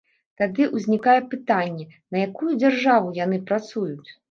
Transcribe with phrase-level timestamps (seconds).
[0.41, 4.11] Тады ўзнікае пытанне, на якую дзяржаву яны працуюць?